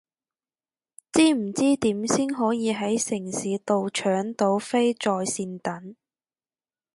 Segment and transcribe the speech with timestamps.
[1.11, 5.95] 知唔知點先可以係城市到搶到飛在線等？